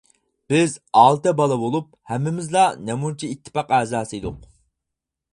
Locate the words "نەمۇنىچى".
2.87-3.29